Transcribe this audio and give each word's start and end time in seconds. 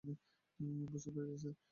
বুঝতে 0.85 1.09
পেরেছি, 1.15 1.37
স্যার। 1.43 1.55